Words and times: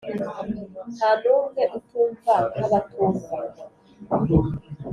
nta 0.95 1.09
numwe 1.21 1.61
utumva 1.77 2.33
nkabatumva 2.53 3.35